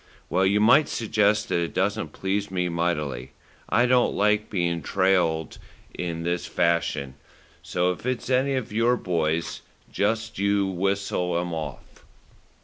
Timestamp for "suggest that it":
0.89-1.75